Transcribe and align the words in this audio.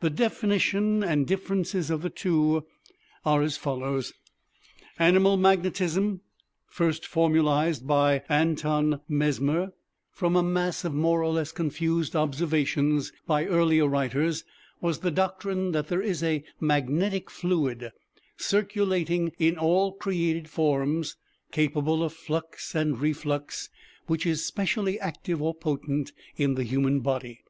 The 0.00 0.10
definition 0.10 1.02
and 1.02 1.26
differences 1.26 1.88
of 1.88 2.02
the 2.02 2.10
two 2.10 2.66
are 3.24 3.40
as 3.40 3.56
follows: 3.56 4.12
Animal 4.98 5.38
Magnetism, 5.38 6.20
first 6.66 7.06
formulized 7.06 7.86
by 7.86 8.24
ANTON 8.28 9.00
MESMER 9.08 9.72
from 10.10 10.36
a 10.36 10.42
mass 10.42 10.84
of 10.84 10.92
more 10.92 11.22
or 11.22 11.32
less 11.32 11.50
confused 11.50 12.14
observations 12.14 13.10
by 13.26 13.46
earlier 13.46 13.86
writers, 13.88 14.44
was 14.82 14.98
the 14.98 15.10
doctrine 15.10 15.72
that 15.72 15.88
there 15.88 16.02
is 16.02 16.22
a 16.22 16.44
magnetic 16.60 17.30
fluid 17.30 17.90
circulating 18.36 19.32
in 19.38 19.56
all 19.56 19.92
created 19.92 20.46
forms, 20.46 21.16
capable 21.52 22.02
of 22.04 22.12
flux 22.12 22.74
and 22.74 23.00
reflux, 23.00 23.70
which 24.08 24.26
is 24.26 24.44
specially 24.44 25.00
active 25.00 25.40
or 25.40 25.54
potent 25.54 26.12
in 26.36 26.52
the 26.54 26.64
human 26.64 27.00
body. 27.00 27.40